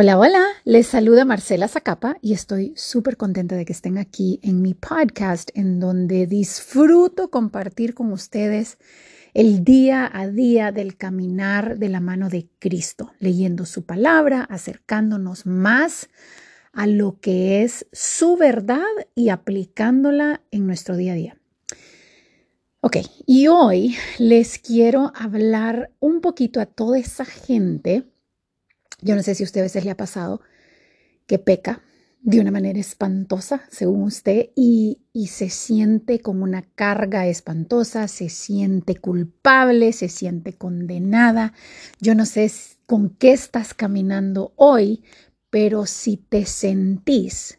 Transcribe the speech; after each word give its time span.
Hola, 0.00 0.16
hola, 0.16 0.44
les 0.62 0.86
saluda 0.86 1.24
Marcela 1.24 1.66
Zacapa 1.66 2.18
y 2.22 2.32
estoy 2.32 2.72
súper 2.76 3.16
contenta 3.16 3.56
de 3.56 3.64
que 3.64 3.72
estén 3.72 3.98
aquí 3.98 4.38
en 4.44 4.62
mi 4.62 4.74
podcast 4.74 5.50
en 5.54 5.80
donde 5.80 6.28
disfruto 6.28 7.30
compartir 7.30 7.94
con 7.94 8.12
ustedes 8.12 8.78
el 9.34 9.64
día 9.64 10.08
a 10.14 10.28
día 10.28 10.70
del 10.70 10.96
caminar 10.96 11.78
de 11.78 11.88
la 11.88 11.98
mano 11.98 12.28
de 12.28 12.48
Cristo, 12.60 13.10
leyendo 13.18 13.66
su 13.66 13.86
palabra, 13.86 14.42
acercándonos 14.42 15.46
más 15.46 16.08
a 16.72 16.86
lo 16.86 17.18
que 17.18 17.64
es 17.64 17.84
su 17.90 18.36
verdad 18.36 18.86
y 19.16 19.30
aplicándola 19.30 20.42
en 20.52 20.64
nuestro 20.68 20.96
día 20.96 21.14
a 21.14 21.16
día. 21.16 21.38
Ok, 22.82 22.98
y 23.26 23.48
hoy 23.48 23.96
les 24.18 24.60
quiero 24.60 25.12
hablar 25.16 25.90
un 25.98 26.20
poquito 26.20 26.60
a 26.60 26.66
toda 26.66 27.00
esa 27.00 27.24
gente 27.24 28.04
yo 29.00 29.14
no 29.16 29.22
sé 29.22 29.34
si 29.34 29.42
a 29.42 29.46
usted 29.46 29.60
a 29.60 29.64
veces 29.64 29.84
le 29.84 29.90
ha 29.90 29.96
pasado 29.96 30.40
que 31.26 31.38
peca 31.38 31.82
de 32.20 32.40
una 32.40 32.50
manera 32.50 32.78
espantosa, 32.80 33.62
según 33.70 34.02
usted, 34.02 34.50
y, 34.56 35.00
se 35.28 35.50
siente 35.50 36.20
como 36.20 36.44
una 36.44 36.62
carga 36.62 37.26
espantosa, 37.26 38.08
se 38.08 38.28
siente 38.28 38.96
culpable, 38.96 39.92
se 39.92 40.08
siente 40.08 40.52
condenada. 40.52 41.52
Yo 42.00 42.14
no 42.14 42.24
sé 42.24 42.50
con 42.86 43.10
qué 43.10 43.32
estás 43.32 43.74
caminando 43.74 44.52
hoy, 44.56 45.04
pero 45.50 45.86
si 45.86 46.16
te 46.16 46.46
sentís 46.46 47.58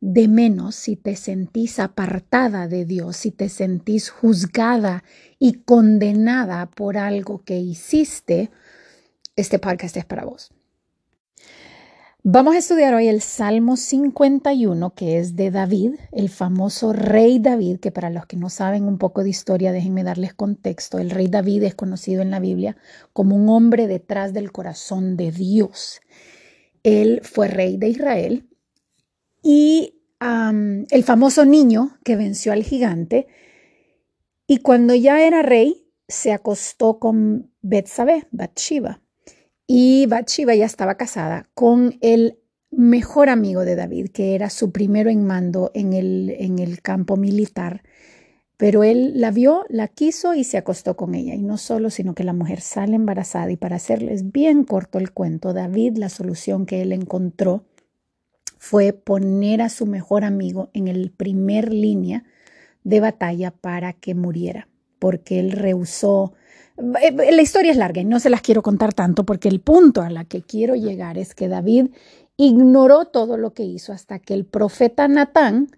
de 0.00 0.28
menos, 0.28 0.76
si 0.76 0.96
te 0.96 1.16
sentís 1.16 1.78
apartada 1.78 2.68
de 2.68 2.84
Dios, 2.84 3.16
si 3.16 3.32
te 3.32 3.48
sentís 3.48 4.08
juzgada 4.10 5.04
y 5.38 5.54
condenada 5.64 6.70
por 6.70 6.96
algo 6.96 7.42
que 7.44 7.58
hiciste, 7.58 8.50
este 9.36 9.58
podcast 9.58 9.96
es 9.96 10.04
para 10.04 10.24
vos. 10.24 10.52
Vamos 12.22 12.54
a 12.54 12.58
estudiar 12.58 12.92
hoy 12.92 13.08
el 13.08 13.22
Salmo 13.22 13.78
51, 13.78 14.94
que 14.94 15.16
es 15.16 15.36
de 15.36 15.50
David, 15.50 15.94
el 16.12 16.28
famoso 16.28 16.92
rey 16.92 17.38
David, 17.38 17.78
que 17.80 17.92
para 17.92 18.10
los 18.10 18.26
que 18.26 18.36
no 18.36 18.50
saben 18.50 18.84
un 18.84 18.98
poco 18.98 19.22
de 19.22 19.30
historia, 19.30 19.72
déjenme 19.72 20.04
darles 20.04 20.34
contexto. 20.34 20.98
El 20.98 21.08
rey 21.08 21.28
David 21.28 21.62
es 21.62 21.74
conocido 21.74 22.20
en 22.20 22.30
la 22.30 22.38
Biblia 22.38 22.76
como 23.14 23.36
un 23.36 23.48
hombre 23.48 23.86
detrás 23.86 24.34
del 24.34 24.52
corazón 24.52 25.16
de 25.16 25.32
Dios. 25.32 26.02
Él 26.82 27.22
fue 27.24 27.48
rey 27.48 27.78
de 27.78 27.88
Israel 27.88 28.50
y 29.42 30.02
el 30.20 31.04
famoso 31.04 31.46
niño 31.46 31.96
que 32.04 32.16
venció 32.16 32.52
al 32.52 32.64
gigante. 32.64 33.28
Y 34.46 34.58
cuando 34.58 34.94
ya 34.94 35.22
era 35.22 35.40
rey, 35.40 35.90
se 36.06 36.34
acostó 36.34 36.98
con 36.98 37.50
Betsabé, 37.62 38.26
Bathsheba 38.30 39.00
y 39.72 40.06
Bathsheba 40.06 40.56
ya 40.56 40.66
estaba 40.66 40.96
casada 40.96 41.48
con 41.54 41.96
el 42.00 42.40
mejor 42.72 43.28
amigo 43.28 43.64
de 43.64 43.76
David, 43.76 44.08
que 44.08 44.34
era 44.34 44.50
su 44.50 44.72
primero 44.72 45.10
en 45.10 45.24
mando 45.24 45.70
en 45.74 45.92
el, 45.92 46.34
en 46.40 46.58
el 46.58 46.82
campo 46.82 47.16
militar. 47.16 47.84
Pero 48.56 48.82
él 48.82 49.12
la 49.20 49.30
vio, 49.30 49.66
la 49.68 49.86
quiso 49.86 50.34
y 50.34 50.42
se 50.42 50.58
acostó 50.58 50.96
con 50.96 51.14
ella. 51.14 51.36
Y 51.36 51.42
no 51.42 51.56
solo, 51.56 51.90
sino 51.90 52.16
que 52.16 52.24
la 52.24 52.32
mujer 52.32 52.60
sale 52.62 52.96
embarazada. 52.96 53.48
Y 53.52 53.56
para 53.56 53.76
hacerles 53.76 54.32
bien 54.32 54.64
corto 54.64 54.98
el 54.98 55.12
cuento, 55.12 55.52
David, 55.52 55.98
la 55.98 56.08
solución 56.08 56.66
que 56.66 56.82
él 56.82 56.92
encontró 56.92 57.62
fue 58.58 58.92
poner 58.92 59.62
a 59.62 59.68
su 59.68 59.86
mejor 59.86 60.24
amigo 60.24 60.70
en 60.74 60.88
el 60.88 61.12
primer 61.12 61.72
línea 61.72 62.24
de 62.82 62.98
batalla 62.98 63.52
para 63.52 63.92
que 63.92 64.16
muriera, 64.16 64.66
porque 64.98 65.38
él 65.38 65.52
rehusó 65.52 66.32
eh, 66.34 66.39
la 66.80 67.42
historia 67.42 67.72
es 67.72 67.76
larga 67.76 68.00
y 68.00 68.04
no 68.04 68.20
se 68.20 68.30
las 68.30 68.42
quiero 68.42 68.62
contar 68.62 68.92
tanto 68.94 69.24
porque 69.24 69.48
el 69.48 69.60
punto 69.60 70.02
a 70.02 70.10
la 70.10 70.24
que 70.24 70.42
quiero 70.42 70.74
llegar 70.74 71.18
es 71.18 71.34
que 71.34 71.48
David 71.48 71.88
ignoró 72.36 73.06
todo 73.06 73.36
lo 73.36 73.52
que 73.52 73.64
hizo 73.64 73.92
hasta 73.92 74.18
que 74.18 74.34
el 74.34 74.46
profeta 74.46 75.08
Natán, 75.08 75.68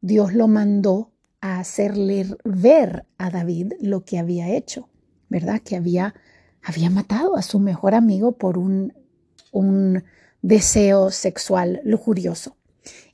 Dios 0.00 0.34
lo 0.34 0.48
mandó 0.48 1.10
a 1.40 1.58
hacerle 1.58 2.26
ver 2.44 3.06
a 3.18 3.30
David 3.30 3.72
lo 3.80 4.04
que 4.04 4.18
había 4.18 4.48
hecho, 4.48 4.88
¿verdad? 5.28 5.60
Que 5.60 5.76
había, 5.76 6.14
había 6.62 6.90
matado 6.90 7.36
a 7.36 7.42
su 7.42 7.58
mejor 7.58 7.94
amigo 7.94 8.32
por 8.32 8.58
un, 8.58 8.92
un 9.52 10.04
deseo 10.42 11.10
sexual 11.10 11.80
lujurioso 11.84 12.56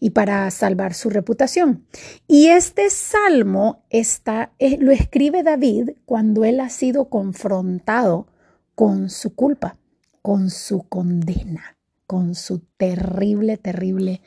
y 0.01 0.11
para 0.11 0.51
salvar 0.51 0.95
su 0.95 1.11
reputación. 1.11 1.87
Y 2.27 2.49
este 2.49 2.91
salmo 2.91 3.85
está, 3.91 4.53
lo 4.79 4.91
escribe 4.93 5.43
David 5.43 5.91
cuando 6.05 6.45
él 6.45 6.61
ha 6.61 6.69
sido 6.69 7.09
confrontado 7.09 8.27
con 8.75 9.11
su 9.11 9.35
culpa, 9.35 9.77
con 10.23 10.51
su 10.51 10.89
condena, 10.89 11.77
con 12.07 12.35
su 12.35 12.61
terrible, 12.77 13.57
terrible 13.57 14.23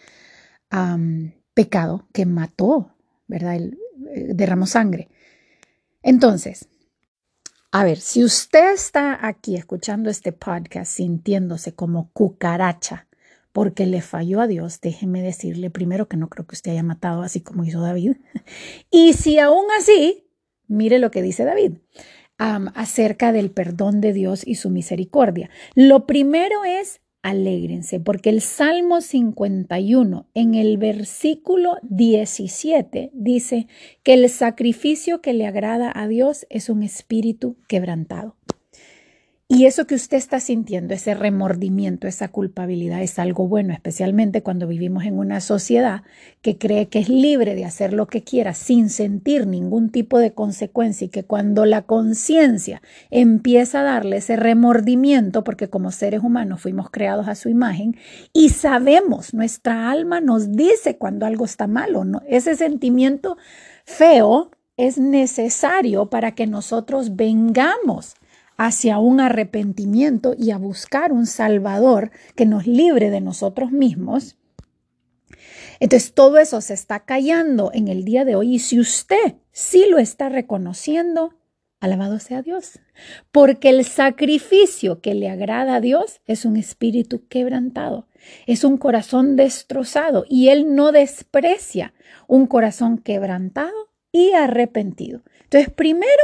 pecado 1.53 2.07
que 2.13 2.25
mató, 2.25 2.95
¿verdad? 3.27 3.55
Él, 3.55 3.79
eh, 4.09 4.31
derramó 4.33 4.65
sangre. 4.65 5.09
Entonces, 6.01 6.67
a 7.71 7.83
ver, 7.83 7.99
si 7.99 8.23
usted 8.23 8.73
está 8.73 9.25
aquí 9.25 9.55
escuchando 9.55 10.09
este 10.09 10.31
podcast 10.33 10.91
sintiéndose 10.91 11.73
como 11.73 12.11
cucaracha, 12.11 13.07
porque 13.51 13.85
le 13.85 14.01
falló 14.01 14.41
a 14.41 14.47
Dios, 14.47 14.79
déjeme 14.81 15.21
decirle 15.21 15.69
primero 15.69 16.07
que 16.07 16.17
no 16.17 16.29
creo 16.29 16.45
que 16.45 16.55
usted 16.55 16.71
haya 16.71 16.83
matado 16.83 17.21
así 17.21 17.41
como 17.41 17.63
hizo 17.63 17.81
David. 17.81 18.17
Y 18.91 19.13
si 19.13 19.39
aún 19.39 19.65
así, 19.77 20.25
mire 20.67 20.99
lo 20.99 21.11
que 21.11 21.21
dice 21.21 21.43
David 21.43 21.73
acerca 22.73 23.31
del 23.31 23.51
perdón 23.51 24.01
de 24.01 24.13
Dios 24.13 24.41
y 24.45 24.55
su 24.55 24.71
misericordia. 24.71 25.49
Lo 25.75 26.07
primero 26.07 26.63
es 26.65 27.01
alégrense, 27.21 27.99
porque 27.99 28.29
el 28.29 28.41
Salmo 28.41 29.01
51 29.01 30.27
en 30.33 30.55
el 30.55 30.77
versículo 30.77 31.77
17 31.83 33.11
dice 33.13 33.67
que 34.01 34.15
el 34.15 34.27
sacrificio 34.29 35.21
que 35.21 35.33
le 35.33 35.45
agrada 35.45 35.91
a 35.93 36.07
Dios 36.07 36.47
es 36.49 36.69
un 36.69 36.81
espíritu 36.81 37.57
quebrantado. 37.67 38.35
Y 39.53 39.65
eso 39.65 39.85
que 39.85 39.95
usted 39.95 40.15
está 40.15 40.39
sintiendo, 40.39 40.93
ese 40.93 41.13
remordimiento, 41.13 42.07
esa 42.07 42.29
culpabilidad, 42.29 43.01
es 43.01 43.19
algo 43.19 43.49
bueno, 43.49 43.73
especialmente 43.73 44.43
cuando 44.43 44.65
vivimos 44.65 45.03
en 45.03 45.19
una 45.19 45.41
sociedad 45.41 46.03
que 46.41 46.57
cree 46.57 46.87
que 46.87 46.99
es 46.99 47.09
libre 47.09 47.53
de 47.53 47.65
hacer 47.65 47.91
lo 47.91 48.07
que 48.07 48.23
quiera 48.23 48.53
sin 48.53 48.89
sentir 48.89 49.47
ningún 49.47 49.89
tipo 49.89 50.19
de 50.19 50.31
consecuencia 50.31 51.03
y 51.03 51.09
que 51.09 51.25
cuando 51.25 51.65
la 51.65 51.81
conciencia 51.81 52.81
empieza 53.09 53.81
a 53.81 53.83
darle 53.83 54.17
ese 54.17 54.37
remordimiento, 54.37 55.43
porque 55.43 55.67
como 55.67 55.91
seres 55.91 56.23
humanos 56.23 56.61
fuimos 56.61 56.89
creados 56.89 57.27
a 57.27 57.35
su 57.35 57.49
imagen 57.49 57.97
y 58.31 58.51
sabemos, 58.51 59.33
nuestra 59.33 59.91
alma 59.91 60.21
nos 60.21 60.53
dice 60.53 60.95
cuando 60.95 61.25
algo 61.25 61.43
está 61.43 61.67
malo, 61.67 62.05
ese 62.25 62.55
sentimiento 62.55 63.35
feo 63.83 64.49
es 64.77 64.97
necesario 64.97 66.09
para 66.09 66.35
que 66.35 66.47
nosotros 66.47 67.17
vengamos 67.17 68.15
hacia 68.63 68.99
un 68.99 69.19
arrepentimiento 69.19 70.35
y 70.37 70.51
a 70.51 70.57
buscar 70.59 71.11
un 71.11 71.25
Salvador 71.25 72.11
que 72.35 72.45
nos 72.45 72.67
libre 72.67 73.09
de 73.09 73.19
nosotros 73.19 73.71
mismos. 73.71 74.37
Entonces 75.79 76.13
todo 76.13 76.37
eso 76.37 76.61
se 76.61 76.75
está 76.75 76.99
callando 76.99 77.71
en 77.73 77.87
el 77.87 78.05
día 78.05 78.23
de 78.23 78.35
hoy 78.35 78.53
y 78.53 78.59
si 78.59 78.79
usted 78.79 79.33
sí 79.51 79.87
lo 79.89 79.97
está 79.97 80.29
reconociendo, 80.29 81.33
alabado 81.79 82.19
sea 82.19 82.43
Dios, 82.43 82.79
porque 83.31 83.69
el 83.69 83.83
sacrificio 83.83 85.01
que 85.01 85.15
le 85.15 85.27
agrada 85.27 85.77
a 85.77 85.81
Dios 85.81 86.21
es 86.27 86.45
un 86.45 86.55
espíritu 86.55 87.27
quebrantado, 87.29 88.05
es 88.45 88.63
un 88.63 88.77
corazón 88.77 89.37
destrozado 89.37 90.23
y 90.29 90.49
Él 90.49 90.75
no 90.75 90.91
desprecia 90.91 91.95
un 92.27 92.45
corazón 92.45 92.99
quebrantado 92.99 93.89
y 94.11 94.33
arrepentido. 94.33 95.23
Entonces 95.45 95.71
primero 95.71 96.21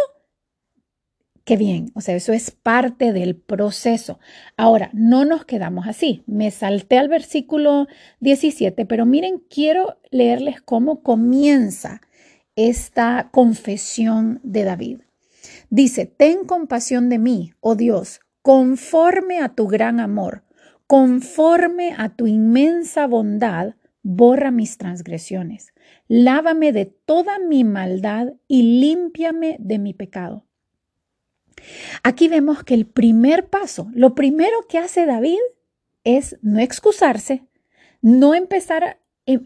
Qué 1.48 1.56
bien, 1.56 1.92
o 1.94 2.02
sea, 2.02 2.14
eso 2.14 2.34
es 2.34 2.52
parte 2.52 3.14
del 3.14 3.38
proceso. 3.38 4.20
Ahora, 4.58 4.90
no 4.92 5.24
nos 5.24 5.46
quedamos 5.46 5.88
así. 5.88 6.22
Me 6.28 6.52
salté 6.52 6.98
al 6.98 7.08
versículo 7.08 7.88
17, 8.20 8.86
pero 8.86 9.06
miren, 9.06 9.42
quiero 9.50 9.98
leerles 10.12 10.62
cómo 10.62 11.04
comienza 11.04 12.02
esta 12.58 13.30
confesión 13.32 14.42
de 14.44 14.66
David. 14.66 15.00
Dice, 15.70 16.06
ten 16.06 16.44
compasión 16.44 17.08
de 17.08 17.18
mí, 17.18 17.54
oh 17.62 17.76
Dios, 17.76 18.20
conforme 18.42 19.40
a 19.40 19.48
tu 19.48 19.68
gran 19.70 20.02
amor, 20.02 20.44
conforme 20.86 21.96
a 21.98 22.10
tu 22.10 22.28
inmensa 22.28 23.08
bondad, 23.08 23.76
borra 24.04 24.52
mis 24.52 24.78
transgresiones, 24.78 25.74
lávame 26.10 26.74
de 26.74 26.88
toda 26.88 27.40
mi 27.40 27.64
maldad 27.64 28.34
y 28.50 28.82
límpiame 28.82 29.56
de 29.62 29.80
mi 29.80 29.94
pecado 29.94 30.47
Aquí 32.04 32.28
vemos 32.28 32.64
que 32.64 32.74
el 32.74 32.86
primer 32.86 33.50
paso, 33.50 33.90
lo 33.94 34.16
primero 34.16 34.68
que 34.68 34.78
hace 34.78 35.06
David 35.06 35.40
es 36.04 36.38
no 36.42 36.60
excusarse, 36.60 37.44
no 38.02 38.34
empezar 38.34 39.00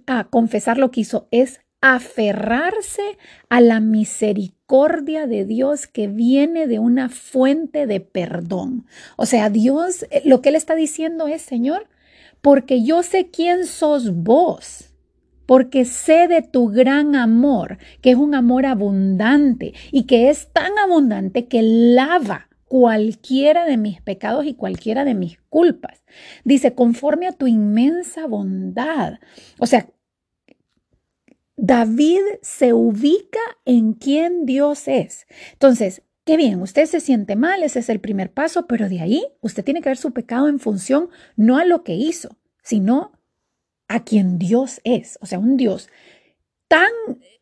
a, 0.07 0.23
confesar 0.25 0.77
lo 0.77 0.91
que 0.91 1.01
hizo, 1.01 1.27
es 1.31 1.61
aferrarse 1.81 3.17
a 3.49 3.59
la 3.59 3.79
misericordia 3.79 5.25
de 5.25 5.45
Dios 5.45 5.87
que 5.87 6.07
viene 6.07 6.67
de 6.67 6.77
una 6.77 7.09
fuente 7.09 7.87
de 7.87 7.99
perdón. 7.99 8.85
O 9.17 9.25
sea, 9.25 9.49
Dios, 9.49 10.03
eh, 10.11 10.21
lo 10.25 10.41
que 10.41 10.49
él 10.49 10.55
está 10.55 10.75
diciendo 10.75 11.27
es, 11.27 11.41
Señor, 11.41 11.87
porque 12.41 12.83
yo 12.83 13.01
sé 13.01 13.29
quién 13.31 13.65
sos 13.65 14.13
vos, 14.13 14.90
porque 15.45 15.85
sé 15.85 16.27
de 16.27 16.41
tu 16.41 16.67
gran 16.67 17.15
amor, 17.15 17.77
que 18.01 18.11
es 18.11 18.17
un 18.17 18.35
amor 18.35 18.65
abundante 18.65 19.73
y 19.91 20.03
que 20.03 20.29
es 20.29 20.51
tan 20.53 20.77
abundante 20.77 21.47
que 21.47 21.61
lava 21.61 22.49
cualquiera 22.71 23.65
de 23.65 23.75
mis 23.75 24.01
pecados 24.01 24.45
y 24.45 24.53
cualquiera 24.53 25.03
de 25.03 25.13
mis 25.13 25.37
culpas. 25.49 26.05
Dice, 26.45 26.73
conforme 26.73 27.27
a 27.27 27.33
tu 27.33 27.47
inmensa 27.47 28.27
bondad. 28.27 29.19
O 29.59 29.65
sea, 29.65 29.89
David 31.57 32.21
se 32.41 32.73
ubica 32.73 33.39
en 33.65 33.93
quién 33.93 34.45
Dios 34.45 34.87
es. 34.87 35.27
Entonces, 35.51 36.01
qué 36.23 36.37
bien, 36.37 36.61
usted 36.61 36.85
se 36.85 37.01
siente 37.01 37.35
mal, 37.35 37.61
ese 37.61 37.79
es 37.79 37.89
el 37.89 37.99
primer 37.99 38.31
paso, 38.31 38.67
pero 38.67 38.89
de 38.89 39.01
ahí 39.01 39.27
usted 39.41 39.63
tiene 39.63 39.81
que 39.81 39.89
ver 39.89 39.97
su 39.97 40.11
pecado 40.11 40.47
en 40.47 40.59
función 40.59 41.09
no 41.35 41.57
a 41.57 41.65
lo 41.65 41.83
que 41.83 41.93
hizo, 41.93 42.37
sino 42.63 43.11
a 43.91 44.03
quien 44.03 44.39
Dios 44.39 44.79
es. 44.83 45.17
O 45.21 45.25
sea, 45.25 45.39
un 45.39 45.57
Dios 45.57 45.89
tan 46.67 46.91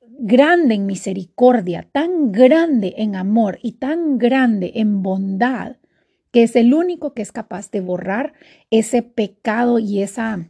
grande 0.02 0.74
en 0.74 0.86
misericordia, 0.88 1.88
tan 1.92 2.32
grande 2.32 2.96
en 2.98 3.16
amor 3.16 3.60
y 3.62 3.74
tan 3.74 4.18
grande 4.18 4.72
en 4.76 5.04
bondad, 5.04 5.78
que 6.32 6.44
es 6.44 6.56
el 6.56 6.74
único 6.74 7.14
que 7.14 7.22
es 7.22 7.32
capaz 7.32 7.70
de 7.70 7.82
borrar 7.82 8.34
ese 8.72 9.04
pecado 9.04 9.78
y 9.80 10.02
esa, 10.02 10.50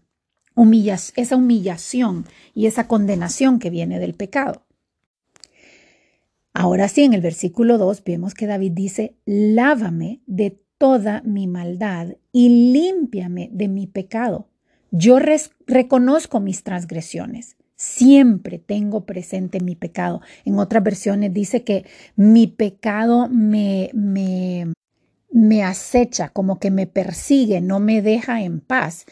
esa 1.16 1.36
humillación 1.36 2.26
y 2.54 2.66
esa 2.66 2.88
condenación 2.88 3.60
que 3.60 3.70
viene 3.70 4.00
del 4.00 4.14
pecado. 4.14 4.66
Ahora 6.54 6.88
sí, 6.88 7.04
en 7.04 7.14
el 7.14 7.22
versículo 7.22 7.78
2 7.78 8.04
vemos 8.06 8.34
que 8.34 8.48
David 8.48 8.72
dice, 8.72 9.16
lávame 9.26 10.22
de 10.26 10.60
toda 10.78 11.22
mi 11.24 11.48
maldad 11.48 12.16
y 12.32 12.72
límpiame 12.72 13.50
de 13.52 13.68
mi 13.68 13.86
pecado. 13.86 14.48
Yo 14.92 15.20
reconozco 15.68 16.40
mis 16.40 16.64
transgresiones 16.64 17.56
Siempre 17.80 18.60
tengo 18.60 19.06
presente 19.06 19.62
mi 19.62 19.74
pecado. 19.74 20.20
En 20.44 20.60
otras 20.60 20.84
versiones 20.84 21.34
dice 21.34 21.64
que 21.64 21.86
mi 22.18 22.46
pecado 22.46 23.30
me, 23.30 23.90
me, 23.94 24.74
me 25.32 25.64
acecha, 25.64 26.28
como 26.28 26.60
que 26.60 26.72
me 26.72 26.88
persigue, 26.88 27.62
no 27.62 27.80
me 27.80 28.02
deja 28.02 28.44
en 28.44 28.60
paz. 28.60 29.06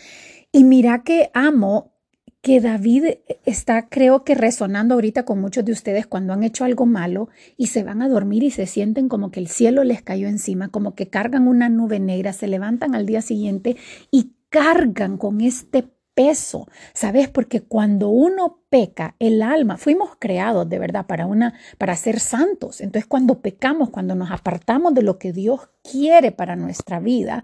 Y 0.52 0.66
mira 0.66 1.04
que 1.04 1.32
amo 1.34 1.94
que 2.42 2.60
David 2.60 3.06
está, 3.46 3.88
creo 3.88 4.26
que 4.26 4.36
resonando 4.36 4.96
ahorita 4.96 5.24
con 5.24 5.40
muchos 5.40 5.64
de 5.64 5.72
ustedes 5.72 6.06
cuando 6.06 6.34
han 6.34 6.44
hecho 6.44 6.66
algo 6.66 6.86
malo 6.86 7.30
y 7.56 7.68
se 7.68 7.84
van 7.84 8.02
a 8.02 8.10
dormir 8.10 8.44
y 8.44 8.52
se 8.52 8.66
sienten 8.68 9.08
como 9.08 9.32
que 9.32 9.40
el 9.40 9.48
cielo 9.48 9.86
les 9.86 10.02
cayó 10.02 10.28
encima, 10.28 10.68
como 10.68 10.94
que 10.94 11.08
cargan 11.08 11.48
una 11.48 11.70
nube 11.70 12.02
negra, 12.02 12.34
se 12.34 12.48
levantan 12.48 12.96
al 12.96 13.06
día 13.06 13.22
siguiente 13.22 13.78
y 14.12 14.34
cargan 14.50 15.18
con 15.18 15.42
este 15.42 15.90
peso, 16.18 16.68
¿sabes? 16.96 17.30
Porque 17.30 17.62
cuando 17.62 18.10
uno 18.10 18.64
peca, 18.70 19.16
el 19.20 19.44
alma, 19.44 19.78
fuimos 19.78 20.16
creados 20.18 20.68
de 20.68 20.80
verdad 20.80 21.06
para 21.06 21.28
una 21.28 21.54
para 21.78 21.96
ser 21.96 22.20
santos. 22.20 22.82
Entonces, 22.82 23.08
cuando 23.08 23.40
pecamos, 23.40 23.92
cuando 23.92 24.16
nos 24.16 24.32
apartamos 24.32 24.96
de 24.96 25.04
lo 25.04 25.20
que 25.20 25.32
Dios 25.32 25.70
quiere 25.84 26.32
para 26.32 26.56
nuestra 26.56 27.00
vida, 27.00 27.44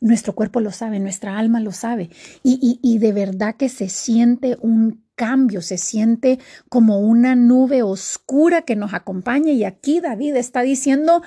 nuestro 0.00 0.34
cuerpo 0.34 0.60
lo 0.60 0.70
sabe, 0.70 1.00
nuestra 1.00 1.38
alma 1.38 1.60
lo 1.60 1.72
sabe. 1.72 2.08
Y, 2.42 2.80
y 2.82 2.98
de 2.98 3.12
verdad 3.12 3.56
que 3.56 3.68
se 3.68 3.90
siente 3.90 4.56
un 4.62 5.04
cambio, 5.16 5.60
se 5.60 5.76
siente 5.76 6.38
como 6.70 7.00
una 7.00 7.36
nube 7.36 7.82
oscura 7.82 8.62
que 8.62 8.74
nos 8.74 8.94
acompaña. 8.94 9.52
Y 9.52 9.64
aquí 9.64 10.00
David 10.00 10.36
está 10.36 10.62
diciendo, 10.62 11.22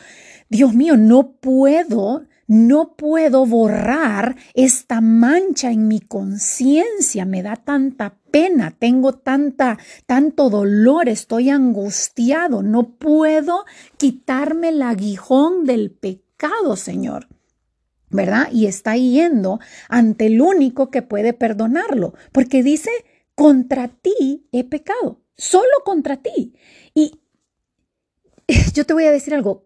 Dios 0.50 0.74
mío, 0.74 0.98
no 0.98 1.34
puedo 1.34 2.26
no 2.48 2.96
puedo 2.96 3.46
borrar 3.46 4.38
esta 4.54 5.02
mancha 5.02 5.72
en 5.72 5.88
mi 5.88 6.00
conciencia, 6.00 7.26
me 7.26 7.44
da 7.44 7.58
tanta 7.58 8.18
pena, 8.32 8.76
tengo 8.78 9.14
tanta, 9.14 9.78
tanto 10.06 10.50
dolor, 10.50 11.10
estoy 11.10 11.50
angustiado, 11.50 12.64
no 12.64 12.96
puedo 12.98 13.66
quitarme 13.98 14.70
el 14.70 14.82
aguijón 14.82 15.66
del 15.66 15.92
pecado, 15.92 16.76
Señor. 16.76 17.28
¿Verdad? 18.10 18.48
Y 18.54 18.68
está 18.68 18.96
yendo 18.96 19.60
ante 19.90 20.28
el 20.28 20.40
único 20.40 20.90
que 20.90 21.02
puede 21.02 21.34
perdonarlo, 21.34 22.14
porque 22.32 22.64
dice, 22.64 22.90
contra 23.36 23.90
ti 23.90 24.48
he 24.54 24.64
pecado, 24.64 25.22
solo 25.36 25.84
contra 25.84 26.16
ti. 26.16 26.54
Y 26.94 27.20
yo 28.74 28.86
te 28.86 28.94
voy 28.94 29.04
a 29.04 29.12
decir 29.12 29.36
algo, 29.36 29.66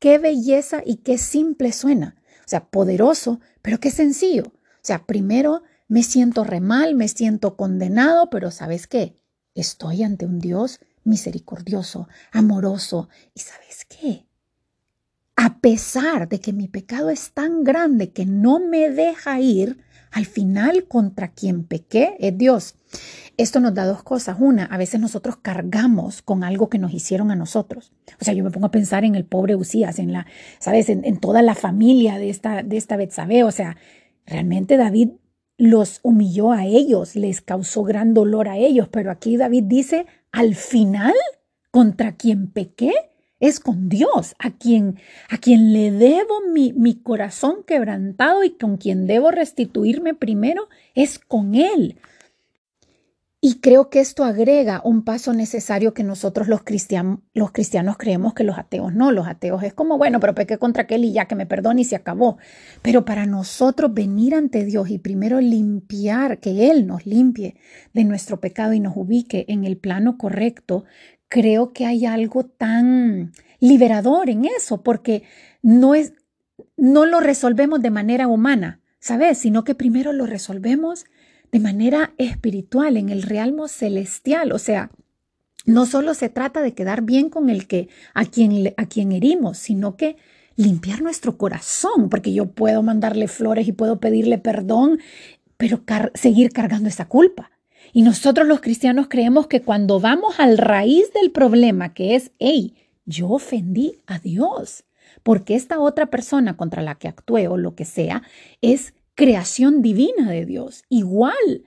qué 0.00 0.18
belleza 0.18 0.82
y 0.84 0.96
qué 0.96 1.18
simple 1.18 1.70
suena. 1.72 2.16
O 2.40 2.48
sea, 2.50 2.68
poderoso, 2.68 3.38
pero 3.62 3.78
qué 3.78 3.92
sencillo. 3.92 4.44
O 4.46 4.82
sea, 4.82 5.06
primero 5.06 5.62
me 5.86 6.02
siento 6.02 6.42
re 6.42 6.60
mal, 6.60 6.96
me 6.96 7.06
siento 7.06 7.56
condenado, 7.56 8.30
pero 8.30 8.50
¿sabes 8.50 8.88
qué? 8.88 9.14
Estoy 9.54 10.02
ante 10.02 10.26
un 10.26 10.40
Dios 10.40 10.80
misericordioso, 11.04 12.08
amoroso. 12.32 13.08
¿Y 13.34 13.40
sabes 13.40 13.84
qué? 13.88 14.26
A 15.36 15.60
pesar 15.60 16.28
de 16.28 16.40
que 16.40 16.52
mi 16.52 16.68
pecado 16.68 17.10
es 17.10 17.32
tan 17.32 17.64
grande 17.64 18.12
que 18.12 18.26
no 18.26 18.58
me 18.58 18.90
deja 18.90 19.40
ir, 19.40 19.78
al 20.10 20.26
final 20.26 20.86
contra 20.88 21.32
quien 21.32 21.64
pequé 21.64 22.16
es 22.18 22.36
Dios. 22.36 22.74
Esto 23.36 23.60
nos 23.60 23.74
da 23.74 23.86
dos 23.86 24.02
cosas. 24.02 24.36
Una, 24.38 24.66
a 24.66 24.76
veces 24.76 25.00
nosotros 25.00 25.36
cargamos 25.36 26.20
con 26.22 26.44
algo 26.44 26.68
que 26.68 26.78
nos 26.78 26.92
hicieron 26.92 27.30
a 27.30 27.36
nosotros. 27.36 27.92
O 28.20 28.24
sea, 28.24 28.34
yo 28.34 28.44
me 28.44 28.50
pongo 28.50 28.66
a 28.66 28.70
pensar 28.70 29.04
en 29.04 29.14
el 29.14 29.24
pobre 29.24 29.56
Usías, 29.56 29.98
en 29.98 30.12
la, 30.12 30.26
¿sabes? 30.58 30.88
En, 30.90 31.16
toda 31.18 31.40
la 31.42 31.54
familia 31.54 32.18
de 32.18 32.28
esta, 32.28 32.62
de 32.62 32.76
esta 32.76 32.96
Betsabe. 32.96 33.44
O 33.44 33.50
sea, 33.50 33.76
realmente 34.26 34.76
David 34.76 35.12
los 35.56 36.00
humilló 36.02 36.52
a 36.52 36.66
ellos, 36.66 37.16
les 37.16 37.40
causó 37.40 37.82
gran 37.82 38.12
dolor 38.12 38.48
a 38.48 38.58
ellos. 38.58 38.88
Pero 38.88 39.10
aquí 39.10 39.36
David 39.36 39.64
dice, 39.66 40.06
al 40.32 40.54
final, 40.54 41.14
contra 41.70 42.16
quien 42.16 42.48
pequé, 42.48 42.92
es 43.38 43.58
con 43.58 43.88
Dios, 43.88 44.34
a 44.38 44.50
quien, 44.50 44.98
a 45.30 45.38
quien 45.38 45.72
le 45.72 45.90
debo 45.90 46.42
mi, 46.52 46.74
mi, 46.74 46.96
corazón 46.96 47.64
quebrantado 47.66 48.44
y 48.44 48.50
con 48.50 48.76
quien 48.76 49.06
debo 49.06 49.30
restituirme 49.30 50.12
primero, 50.12 50.68
es 50.94 51.18
con 51.18 51.54
Él. 51.54 51.96
Y 53.42 53.60
creo 53.60 53.88
que 53.88 54.00
esto 54.00 54.24
agrega 54.24 54.82
un 54.84 55.02
paso 55.02 55.32
necesario 55.32 55.94
que 55.94 56.04
nosotros 56.04 56.46
los, 56.46 56.60
los 57.32 57.52
cristianos 57.52 57.96
creemos 57.96 58.34
que 58.34 58.44
los 58.44 58.58
ateos 58.58 58.92
no. 58.92 59.12
Los 59.12 59.26
ateos 59.26 59.62
es 59.62 59.72
como, 59.72 59.96
bueno, 59.96 60.20
pero 60.20 60.34
pequé 60.34 60.58
contra 60.58 60.82
aquel 60.82 61.06
y 61.06 61.12
ya 61.14 61.24
que 61.24 61.34
me 61.34 61.46
perdone 61.46 61.80
y 61.80 61.84
se 61.84 61.96
acabó. 61.96 62.36
Pero 62.82 63.06
para 63.06 63.24
nosotros 63.24 63.94
venir 63.94 64.34
ante 64.34 64.66
Dios 64.66 64.90
y 64.90 64.98
primero 64.98 65.40
limpiar, 65.40 66.38
que 66.38 66.70
Él 66.70 66.86
nos 66.86 67.06
limpie 67.06 67.56
de 67.94 68.04
nuestro 68.04 68.40
pecado 68.40 68.74
y 68.74 68.80
nos 68.80 68.94
ubique 68.94 69.46
en 69.48 69.64
el 69.64 69.78
plano 69.78 70.18
correcto, 70.18 70.84
creo 71.28 71.72
que 71.72 71.86
hay 71.86 72.04
algo 72.04 72.44
tan 72.44 73.32
liberador 73.58 74.28
en 74.28 74.44
eso, 74.44 74.82
porque 74.82 75.22
no 75.62 75.94
es, 75.94 76.12
no 76.76 77.06
lo 77.06 77.20
resolvemos 77.20 77.80
de 77.80 77.90
manera 77.90 78.28
humana, 78.28 78.82
¿sabes? 78.98 79.38
Sino 79.38 79.64
que 79.64 79.74
primero 79.74 80.12
lo 80.12 80.26
resolvemos 80.26 81.06
de 81.52 81.60
manera 81.60 82.12
espiritual, 82.18 82.96
en 82.96 83.08
el 83.08 83.22
realmo 83.22 83.68
celestial. 83.68 84.52
O 84.52 84.58
sea, 84.58 84.90
no 85.66 85.86
solo 85.86 86.14
se 86.14 86.28
trata 86.28 86.62
de 86.62 86.74
quedar 86.74 87.02
bien 87.02 87.28
con 87.30 87.50
el 87.50 87.66
que 87.66 87.88
a 88.14 88.24
quien, 88.24 88.72
a 88.76 88.86
quien 88.86 89.12
herimos, 89.12 89.58
sino 89.58 89.96
que 89.96 90.16
limpiar 90.56 91.02
nuestro 91.02 91.38
corazón, 91.38 92.08
porque 92.08 92.32
yo 92.32 92.46
puedo 92.46 92.82
mandarle 92.82 93.28
flores 93.28 93.66
y 93.66 93.72
puedo 93.72 94.00
pedirle 94.00 94.38
perdón, 94.38 94.98
pero 95.56 95.82
seguir 96.14 96.52
cargando 96.52 96.88
esa 96.88 97.06
culpa. 97.06 97.50
Y 97.92 98.02
nosotros 98.02 98.46
los 98.46 98.60
cristianos 98.60 99.08
creemos 99.08 99.46
que 99.46 99.62
cuando 99.62 100.00
vamos 100.00 100.38
al 100.38 100.58
raíz 100.58 101.12
del 101.12 101.30
problema, 101.30 101.92
que 101.92 102.14
es, 102.14 102.30
hey, 102.38 102.74
yo 103.04 103.28
ofendí 103.30 104.00
a 104.06 104.18
Dios, 104.18 104.84
porque 105.22 105.54
esta 105.54 105.80
otra 105.80 106.06
persona 106.06 106.56
contra 106.56 106.82
la 106.82 106.94
que 106.94 107.08
actué 107.08 107.48
o 107.48 107.56
lo 107.56 107.74
que 107.74 107.84
sea 107.84 108.22
es 108.60 108.94
creación 109.20 109.82
divina 109.82 110.30
de 110.30 110.46
Dios, 110.46 110.84
igual. 110.88 111.66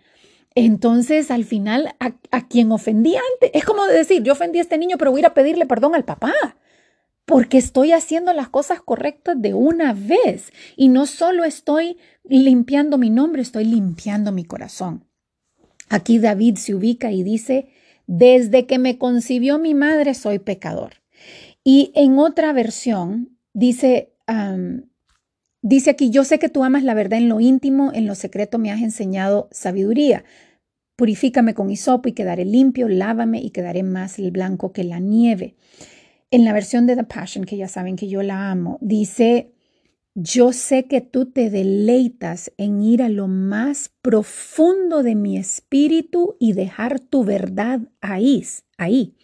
Entonces, 0.55 1.29
al 1.29 1.43
final, 1.43 1.93
a, 1.99 2.47
quien 2.47 2.71
ofendí 2.71 3.15
antes, 3.15 3.51
es 3.53 3.63
como 3.63 3.85
decir, 3.85 4.23
yo 4.23 4.33
ofendí 4.33 4.57
a 4.57 4.63
este 4.63 4.79
niño, 4.79 4.97
pero 4.97 5.11
voy 5.11 5.19
a 5.19 5.21
ir 5.21 5.25
a 5.27 5.35
pedirle 5.35 5.67
perdón 5.67 5.93
al 5.93 6.03
papá, 6.03 6.33
porque 7.25 7.59
estoy 7.59 7.91
haciendo 7.91 8.33
las 8.33 8.49
cosas 8.49 8.81
correctas 8.81 9.39
de 9.39 9.53
una 9.53 9.93
vez. 9.93 10.51
Y 10.75 10.89
no 10.89 11.05
solo 11.05 11.43
estoy 11.43 11.97
limpiando 12.23 12.97
mi 12.97 13.11
nombre, 13.11 13.43
estoy 13.43 13.65
limpiando 13.65 14.31
mi 14.31 14.45
corazón. 14.45 15.05
Aquí 15.89 16.17
David 16.17 16.55
se 16.55 16.73
ubica 16.73 17.11
y 17.11 17.21
dice, 17.21 17.69
desde 18.07 18.65
que 18.65 18.79
me 18.79 18.97
concibió 18.97 19.59
mi 19.59 19.75
madre 19.75 20.15
soy 20.15 20.39
pecador. 20.39 21.03
Y 21.63 21.91
en 21.93 22.17
otra 22.17 22.51
versión 22.51 23.37
dice, 23.53 24.11
Dice 25.65 25.91
aquí, 25.91 26.09
yo 26.09 26.25
sé 26.25 26.39
que 26.39 26.49
tú 26.49 26.65
amas 26.65 26.83
la 26.83 26.93
verdad 26.93 27.19
en 27.19 27.29
lo 27.29 27.39
íntimo, 27.39 27.91
en 27.93 28.05
lo 28.05 28.15
secreto 28.15 28.59
me 28.59 28.69
has 28.69 28.81
enseñado 28.81 29.47
sabiduría. 29.51 30.25
Purifícame 30.97 31.53
con 31.53 31.69
hisopo 31.69 32.09
y 32.09 32.11
quedaré 32.11 32.43
limpio, 32.43 32.89
lávame 32.89 33.41
y 33.41 33.51
quedaré 33.51 33.81
más 33.81 34.17
blanco 34.31 34.73
que 34.73 34.83
la 34.83 34.99
nieve. 34.99 35.55
En 36.31 36.43
la 36.43 36.51
versión 36.51 36.85
de 36.85 36.97
The 36.97 37.05
Passion, 37.05 37.45
que 37.45 37.55
ya 37.55 37.69
saben 37.69 37.95
que 37.95 38.09
yo 38.09 38.21
la 38.23 38.51
amo, 38.51 38.77
dice, 38.81 39.53
yo 40.15 40.51
sé 40.51 40.83
que 40.83 40.99
tú 40.99 41.31
te 41.31 41.49
deleitas 41.49 42.51
en 42.57 42.81
ir 42.81 43.01
a 43.01 43.07
lo 43.07 43.29
más 43.29 43.89
profundo 44.01 45.01
de 45.01 45.15
mi 45.15 45.37
espíritu 45.37 46.35
y 46.41 46.51
dejar 46.51 46.99
tu 46.99 47.23
verdad 47.23 47.79
ahí, 48.01 48.43
ahí. 48.77 49.15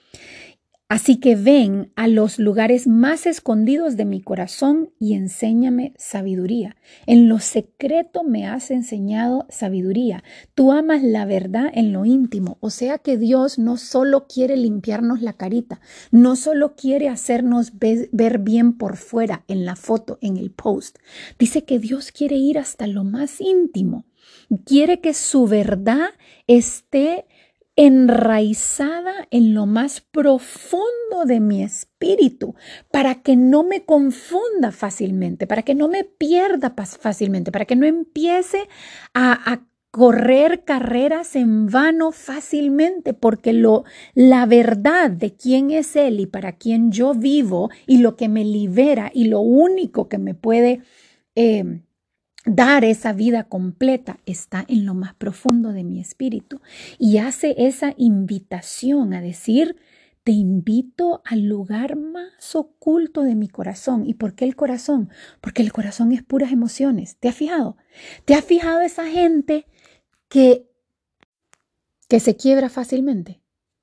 Así 0.91 1.17
que 1.19 1.36
ven 1.36 1.91
a 1.96 2.08
los 2.08 2.39
lugares 2.39 2.88
más 2.88 3.27
escondidos 3.27 3.96
de 3.96 4.05
mi 4.05 4.22
corazón 4.22 4.89
y 5.00 5.13
enséñame 5.13 5.93
sabiduría. 6.00 6.77
En 7.05 7.29
lo 7.29 7.38
secreto 7.38 8.24
me 8.24 8.48
has 8.48 8.72
enseñado 8.72 9.46
sabiduría. 9.50 10.24
Tú 10.55 10.72
amas 10.72 11.03
la 11.03 11.25
verdad 11.25 11.69
en 11.72 11.93
lo 11.93 12.05
íntimo. 12.05 12.58
O 12.60 12.72
sea 12.72 12.98
que 12.98 13.17
Dios 13.17 13.60
no 13.60 13.77
solo 13.77 14.25
quiere 14.27 14.58
limpiarnos 14.58 15.22
la 15.22 15.34
carita, 15.34 15.79
no 16.10 16.36
solo 16.36 16.75
quiere 16.75 17.08
hacernos 17.08 17.74
ver 17.77 18.39
bien 18.39 18.75
por 18.75 18.98
fuera 18.98 19.43
en 19.48 19.65
la 19.65 19.75
foto, 19.75 20.17
en 20.22 20.38
el 20.38 20.50
post. 20.50 20.98
Dice 21.38 21.65
que 21.65 21.77
Dios 21.77 22.12
quiere 22.12 22.38
ir 22.38 22.58
hasta 22.58 22.88
lo 22.88 23.03
más 23.03 23.39
íntimo. 23.41 24.08
Quiere 24.65 25.01
que 25.01 25.13
su 25.13 25.46
verdad 25.46 26.10
esté 26.48 27.27
enraizada 27.79 29.25
en 29.31 29.53
lo 29.53 29.65
más 29.65 30.01
profundo 30.01 31.24
de 31.25 31.39
mi 31.39 31.63
espíritu, 31.63 32.53
para 32.91 33.21
que 33.21 33.38
no 33.38 33.63
me 33.63 33.86
confunda 33.86 34.74
fácilmente, 34.74 35.48
para 35.48 35.62
que 35.62 35.75
no 35.75 35.88
me 35.88 36.03
pierda 36.03 36.74
fácilmente, 36.75 37.53
para 37.53 37.63
que 37.63 37.77
no 37.77 37.86
empiece 37.86 38.67
a, 39.13 39.62
correr 39.91 40.65
carreras 40.65 41.36
en 41.36 41.65
vano 41.65 42.12
fácilmente, 42.12 43.15
porque 43.15 43.53
lo, 43.53 43.86
la 44.13 44.45
verdad 44.45 45.09
de 45.09 45.33
quién 45.33 45.71
es 45.71 45.95
Él 45.95 46.19
y 46.19 46.27
para 46.27 46.51
quién 46.57 46.91
yo 46.91 47.15
vivo 47.15 47.71
y 47.88 47.98
lo 47.98 48.15
que 48.15 48.29
me 48.29 48.45
libera 48.45 49.09
y 49.12 49.29
lo 49.29 49.39
único 49.39 50.07
que 50.07 50.19
me 50.19 50.36
puede 50.36 50.83
eh, 51.33 51.81
dar 52.46 52.84
esa 52.84 53.13
vida 53.13 53.43
completa 53.43 54.19
está 54.25 54.65
en 54.67 54.86
lo 54.86 54.93
más 54.93 55.13
profundo 55.15 55.74
de 55.74 55.84
mi 55.84 56.00
espíritu 56.00 56.62
y 56.98 57.17
hace 57.17 57.55
esa 57.58 57.93
invitación 57.98 59.13
a 59.13 59.22
decir, 59.22 59.75
te 60.24 60.31
invito 60.31 61.22
al 61.25 61.46
lugar 61.46 61.96
más 61.96 62.55
oculto 62.55 63.24
de 63.24 63.36
mi 63.36 63.48
corazón. 63.48 64.05
¿Y 64.05 64.13
por 64.13 64.36
qué 64.36 64.46
el 64.46 64.55
corazón? 64.55 65.10
Porque 65.41 65.62
el 65.62 65.72
corazón 65.72 66.12
es 66.12 66.24
puras 66.24 66.51
emociones. 66.51 67.17
¿Te 67.17 67.29
has 67.29 67.36
fijado? 67.36 67.77
¿Te 68.25 68.36
has 68.36 68.46
fijado 68.46 68.81
esa 68.81 69.05
gente 69.08 69.65
que, 70.27 70.69
que 72.08 72.19
se 72.19 72.36
quiebra 72.36 72.69
fácilmente? 72.69 73.41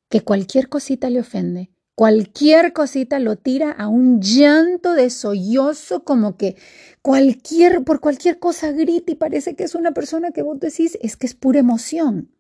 Que 0.09 0.21
cualquier 0.21 0.69
cosita 0.69 1.11
le 1.11 1.21
ofende, 1.21 1.71
Cualquier 1.97 2.75
cosita 2.75 3.19
lo 3.19 3.37
tira 3.37 3.71
a 3.71 3.88
un 3.88 4.21
llanto 4.21 4.93
de 4.93 5.09
sollozo, 5.09 6.05
como 6.05 6.37
que 6.37 6.57
cualquier, 7.00 7.85
por 7.85 8.00
cualquier 8.00 8.38
cosa 8.38 8.71
grita 8.71 9.12
y 9.12 9.15
parece 9.15 9.57
que 9.57 9.65
es 9.65 9.75
una 9.75 9.93
persona 9.93 10.31
que 10.31 10.43
vos 10.43 10.61
decís, 10.61 10.99
es 11.00 11.17
que 11.17 11.26
es 11.26 11.33
pura 11.35 11.59
emoción. 11.59 12.31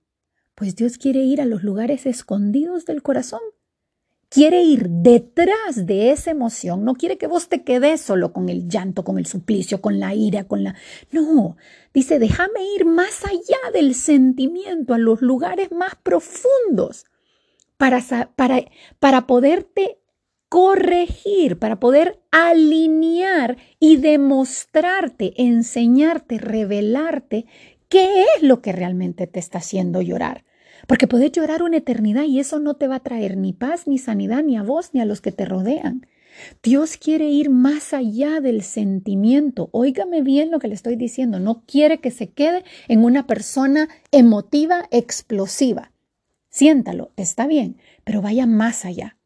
Pues 0.54 0.76
Dios 0.76 0.98
quiere 0.98 1.20
ir 1.20 1.40
a 1.40 1.46
los 1.46 1.62
lugares 1.62 2.04
escondidos 2.04 2.84
del 2.84 3.02
corazón. 3.02 3.40
Quiere 4.28 4.62
ir 4.62 4.90
detrás 4.90 5.86
de 5.86 6.10
esa 6.10 6.32
emoción. 6.32 6.84
No 6.84 6.92
quiere 6.92 7.16
que 7.16 7.26
vos 7.26 7.48
te 7.48 7.64
quedes 7.64 8.02
solo 8.02 8.34
con 8.34 8.50
el 8.50 8.68
llanto, 8.68 9.04
con 9.04 9.16
el 9.16 9.24
suplicio, 9.24 9.80
con 9.80 9.98
la 9.98 10.14
ira, 10.14 10.44
con 10.44 10.64
la... 10.64 10.74
No, 11.10 11.56
dice, 11.94 12.18
déjame 12.18 12.60
ir 12.76 12.84
más 12.84 13.24
allá 13.24 13.72
del 13.72 13.94
sentimiento, 13.94 14.92
a 14.92 14.98
los 14.98 15.22
lugares 15.22 15.72
más 15.72 15.94
profundos 15.94 17.06
para, 17.76 18.02
para, 18.36 18.64
para 18.98 19.26
poderte 19.26 19.98
corregir, 20.48 21.58
para 21.58 21.80
poder 21.80 22.20
alinear 22.30 23.56
y 23.80 23.96
demostrarte, 23.96 25.34
enseñarte, 25.36 26.38
revelarte 26.38 27.46
qué 27.88 28.22
es 28.22 28.42
lo 28.42 28.62
que 28.62 28.72
realmente 28.72 29.26
te 29.26 29.40
está 29.40 29.58
haciendo 29.58 30.00
llorar. 30.02 30.44
Porque 30.86 31.08
puedes 31.08 31.32
llorar 31.32 31.62
una 31.62 31.78
eternidad 31.78 32.24
y 32.24 32.38
eso 32.38 32.58
no 32.58 32.74
te 32.74 32.86
va 32.86 32.96
a 32.96 33.02
traer 33.02 33.36
ni 33.36 33.52
paz, 33.52 33.86
ni 33.86 33.98
sanidad, 33.98 34.44
ni 34.44 34.56
a 34.56 34.62
vos, 34.62 34.90
ni 34.92 35.00
a 35.00 35.04
los 35.04 35.20
que 35.20 35.32
te 35.32 35.44
rodean. 35.44 36.06
Dios 36.62 36.96
quiere 36.98 37.28
ir 37.28 37.50
más 37.50 37.94
allá 37.94 38.40
del 38.40 38.62
sentimiento. 38.62 39.70
Óigame 39.72 40.22
bien 40.22 40.50
lo 40.50 40.58
que 40.58 40.68
le 40.68 40.74
estoy 40.74 40.96
diciendo. 40.96 41.40
No 41.40 41.64
quiere 41.66 41.98
que 41.98 42.10
se 42.10 42.28
quede 42.28 42.62
en 42.88 43.04
una 43.04 43.26
persona 43.26 43.88
emotiva, 44.12 44.86
explosiva. 44.90 45.92
Siéntalo, 46.56 47.12
está 47.16 47.46
bien, 47.46 47.76
pero 48.02 48.22
vaya 48.22 48.46
más 48.46 48.86
allá, 48.86 49.18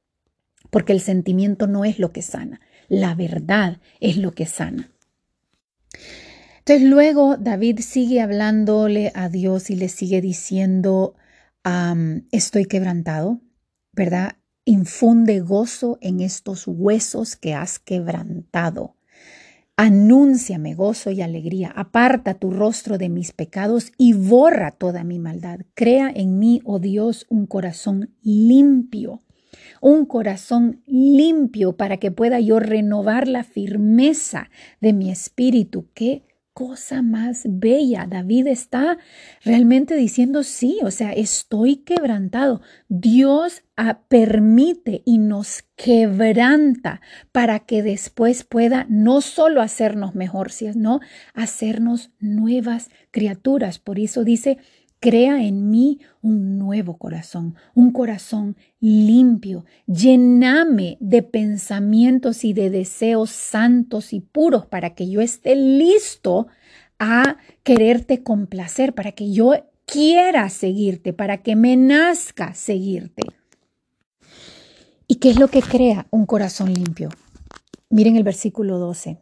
porque 0.71 0.93
el 0.93 1.01
sentimiento 1.01 1.69
no 1.69 1.85
es 1.85 2.01
lo 2.01 2.13
que 2.13 2.23
sana, 2.23 2.61
la 2.89 3.15
verdad 3.15 3.79
es 4.01 4.17
lo 4.17 4.33
que 4.33 4.47
sana. 4.47 4.91
Entonces 6.59 6.83
luego 6.89 7.37
David 7.37 7.83
sigue 7.83 8.21
hablándole 8.21 9.13
a 9.15 9.29
Dios 9.29 9.71
y 9.71 9.77
le 9.77 9.89
sigue 9.89 10.21
diciendo, 10.21 11.15
estoy 12.33 12.65
quebrantado, 12.65 13.41
¿verdad? 13.93 14.33
Infunde 14.65 15.39
gozo 15.39 15.99
en 16.01 16.19
estos 16.19 16.65
huesos 16.67 17.37
que 17.37 17.55
has 17.55 17.79
quebrantado. 17.79 18.97
Anúnciame 19.83 20.75
gozo 20.75 21.11
y 21.11 21.23
alegría. 21.23 21.73
Aparta 21.75 22.35
tu 22.35 22.51
rostro 22.51 22.99
de 22.99 23.09
mis 23.09 23.33
pecados 23.33 23.93
y 23.97 24.13
borra 24.13 24.73
toda 24.73 25.05
mi 25.05 25.19
maldad. 25.19 25.61
Crea 25.73 26.13
en 26.15 26.39
mí, 26.39 26.61
oh 26.67 26.81
Dios, 26.81 27.25
un 27.31 27.47
corazón 27.47 28.11
limpio. 28.23 29.23
Un 29.81 30.05
corazón 30.05 30.83
limpio 30.87 31.79
para 31.79 31.97
que 31.97 32.11
pueda 32.11 32.41
yo 32.41 32.61
renovar 32.61 33.27
la 33.27 33.43
firmeza 33.43 34.51
de 34.83 34.93
mi 34.93 35.11
espíritu. 35.11 35.87
Que 35.95 36.25
cosa 36.61 37.01
más 37.01 37.45
bella. 37.47 38.07
David 38.07 38.49
está 38.49 38.99
realmente 39.43 39.97
diciendo 39.97 40.43
sí, 40.43 40.79
o 40.83 40.91
sea, 40.91 41.11
estoy 41.13 41.77
quebrantado. 41.77 42.61
Dios 42.91 43.63
ah, 43.79 44.03
permite 44.09 45.01
y 45.07 45.17
nos 45.17 45.65
quebranta 45.75 47.01
para 47.33 47.61
que 47.61 47.83
después 47.83 48.45
pueda 48.45 48.85
no 48.91 49.23
solo 49.23 49.63
hacernos 49.63 50.15
mejor, 50.15 50.53
sino 50.53 51.01
hacernos 51.33 52.11
nuevas 52.19 52.91
criaturas. 53.11 53.79
Por 53.79 53.99
eso 53.99 54.23
dice, 54.23 54.59
Crea 55.01 55.43
en 55.43 55.71
mí 55.71 55.99
un 56.21 56.59
nuevo 56.59 56.99
corazón, 56.99 57.55
un 57.75 57.91
corazón 57.91 58.57
limpio. 58.81 59.65
Llename 59.87 60.99
de 61.01 61.23
pensamientos 61.23 62.45
y 62.45 62.53
de 62.53 62.69
deseos 62.69 63.31
santos 63.31 64.13
y 64.13 64.21
puros 64.21 64.67
para 64.67 64.95
que 64.95 65.09
yo 65.09 65.23
esté 65.23 65.57
listo 65.57 66.49
a 66.99 67.39
quererte 67.63 68.23
complacer, 68.23 68.95
para 68.95 69.13
que 69.13 69.33
yo 69.33 69.55
quiera 69.87 70.51
seguirte, 70.51 71.15
para 71.15 71.39
que 71.39 71.57
me 71.57 71.79
nazca 71.79 72.53
seguirte. 72.53 73.23
¿Y 75.07 75.17
qué 75.17 75.31
es 75.31 75.41
lo 75.41 75.49
que 75.49 75.63
crea 75.63 76.07
un 76.11 76.27
corazón 76.27 76.75
limpio? 76.75 77.09
Miren 77.89 78.17
el 78.17 78.23
versículo 78.23 78.79
12. 78.79 79.19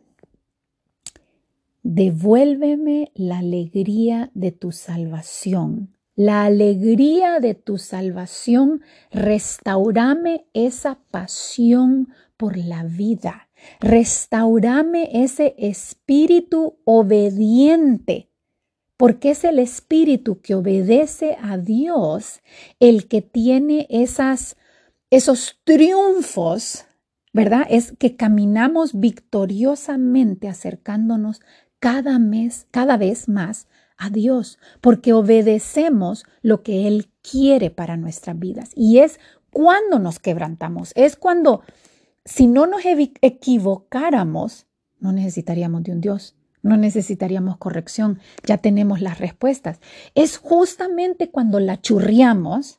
Devuélveme 1.83 3.13
la 3.15 3.39
alegría 3.39 4.31
de 4.35 4.53
tu 4.53 4.73
salvación. 4.73 5.95
La 6.17 6.45
alegría 6.45 7.39
de 7.39 7.55
tu 7.55 7.79
salvación, 7.79 8.83
restaurame 9.13 10.47
esa 10.53 10.99
pasión 11.13 12.09
por 12.37 12.57
la 12.57 12.83
vida. 12.83 13.49
Restaurame 13.79 15.11
ese 15.23 15.55
espíritu 15.59 16.79
obediente, 16.85 18.31
porque 18.97 19.31
es 19.31 19.45
el 19.45 19.61
espíritu 19.61 20.41
que 20.41 20.57
obedece 20.57 21.37
a 21.41 21.57
Dios 21.57 22.41
el 22.81 23.07
que 23.07 23.23
tiene 23.23 23.87
esas, 23.89 24.57
esos 25.11 25.61
triunfos, 25.63 26.85
¿verdad? 27.33 27.67
Es 27.71 27.93
que 27.97 28.17
caminamos 28.17 28.99
victoriosamente 28.99 30.49
acercándonos 30.49 31.41
cada 31.81 32.19
mes, 32.19 32.67
cada 32.71 32.97
vez 32.97 33.29
más 33.29 33.69
a 33.97 34.11
Dios, 34.11 34.59
porque 34.81 35.13
obedecemos 35.13 36.25
lo 36.43 36.63
que 36.63 36.87
Él 36.87 37.11
quiere 37.23 37.71
para 37.71 37.97
nuestras 37.97 38.39
vidas. 38.39 38.71
Y 38.75 38.99
es 38.99 39.19
cuando 39.51 39.99
nos 39.99 40.19
quebrantamos, 40.19 40.93
es 40.95 41.17
cuando, 41.17 41.63
si 42.25 42.47
no 42.47 42.67
nos 42.67 42.83
equivocáramos, 42.85 44.67
no 45.01 45.13
necesitaríamos 45.13 45.83
de 45.83 45.93
un 45.93 46.01
Dios, 46.01 46.37
no 46.63 46.77
necesitaríamos 46.77 47.57
corrección, 47.57 48.21
ya 48.45 48.59
tenemos 48.59 49.01
las 49.01 49.19
respuestas. 49.19 49.81
Es 50.15 50.39
justamente 50.39 51.31
cuando 51.31 51.61
la 51.61 51.81
churriamos, 51.81 52.78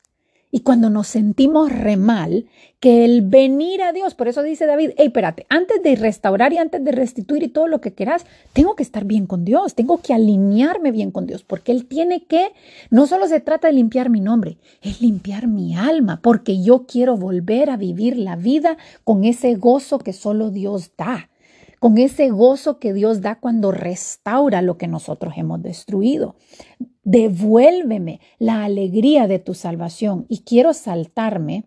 y 0.52 0.62
cuando 0.62 0.90
nos 0.90 1.08
sentimos 1.08 1.72
re 1.72 1.96
mal, 1.96 2.48
que 2.80 3.06
el 3.06 3.22
venir 3.22 3.84
a 3.84 3.94
Dios, 3.94 4.16
por 4.16 4.28
eso 4.28 4.42
dice 4.42 4.66
David, 4.66 4.92
hey, 4.98 5.08
espérate, 5.08 5.46
antes 5.50 5.84
de 5.84 5.96
restaurar 5.96 6.54
y 6.54 6.58
antes 6.58 6.84
de 6.84 6.92
restituir 6.92 7.44
y 7.44 7.50
todo 7.50 7.68
lo 7.68 7.82
que 7.82 7.94
quieras, 7.94 8.26
tengo 8.54 8.76
que 8.76 8.84
estar 8.84 9.06
bien 9.06 9.28
con 9.28 9.46
Dios, 9.46 9.76
tengo 9.76 10.02
que 10.02 10.14
alinearme 10.14 10.92
bien 10.92 11.12
con 11.12 11.28
Dios, 11.28 11.44
porque 11.44 11.72
Él 11.72 11.86
tiene 11.86 12.24
que, 12.24 12.54
no 12.90 13.06
solo 13.06 13.28
se 13.28 13.42
trata 13.42 13.68
de 13.68 13.74
limpiar 13.74 14.10
mi 14.10 14.22
nombre, 14.22 14.58
es 14.82 15.02
limpiar 15.02 15.48
mi 15.48 15.76
alma, 15.76 16.20
porque 16.24 16.64
yo 16.64 16.86
quiero 16.88 17.16
volver 17.16 17.70
a 17.70 17.78
vivir 17.78 18.18
la 18.18 18.36
vida 18.36 18.78
con 19.04 19.26
ese 19.26 19.56
gozo 19.56 20.00
que 20.00 20.14
solo 20.14 20.50
Dios 20.50 20.92
da 20.98 21.30
con 21.80 21.98
ese 21.98 22.30
gozo 22.30 22.78
que 22.78 22.94
Dios 22.94 23.22
da 23.22 23.40
cuando 23.40 23.72
restaura 23.72 24.62
lo 24.62 24.78
que 24.78 24.88
nosotros 24.88 25.34
hemos 25.38 25.62
destruido. 25.64 26.36
Devuélveme 27.10 28.20
la 28.38 28.64
alegría 28.64 29.28
de 29.28 29.40
tu 29.40 29.56
salvación. 29.56 30.28
Y 30.30 30.42
quiero 30.42 30.76
saltarme 30.76 31.66